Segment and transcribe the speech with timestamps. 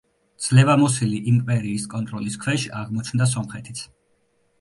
[0.43, 3.83] ძლევამოსილი იმპერიის კონტროლის ქვეშ აღმოჩნდა სომხეთიც.